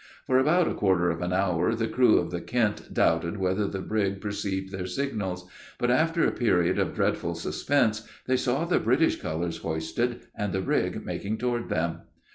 For 0.25 0.39
about 0.39 0.67
a 0.67 0.73
quarter 0.73 1.11
of 1.11 1.21
an 1.21 1.31
hour, 1.31 1.75
the 1.75 1.87
crew 1.87 2.17
of 2.17 2.31
the 2.31 2.41
Kent 2.41 2.91
doubted 2.91 3.37
whether 3.37 3.67
the 3.67 3.81
brig 3.81 4.19
perceived 4.19 4.71
their 4.71 4.87
signals: 4.87 5.47
but 5.77 5.91
after 5.91 6.25
a 6.25 6.31
period 6.31 6.79
of 6.79 6.95
dreadful 6.95 7.35
suspense, 7.35 8.07
they 8.25 8.35
saw 8.35 8.65
the 8.65 8.79
British 8.79 9.17
colors 9.21 9.57
hoisted, 9.57 10.21
and 10.33 10.53
the 10.53 10.61
brig 10.61 11.05
making 11.05 11.37
toward 11.37 11.69
them. 11.69 11.99